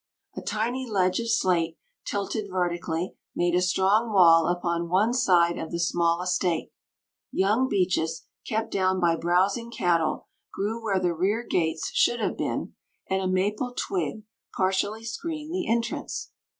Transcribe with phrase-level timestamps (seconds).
[0.35, 5.69] A tiny ledge of slate, tilted vertically, made a strong wall upon one side of
[5.69, 6.71] the small estate;
[7.31, 12.73] young beeches, kept down by browsing cattle, grew where the rear gates should have been,
[13.11, 14.23] and a maple twig
[14.57, 16.31] partially screened the entrance.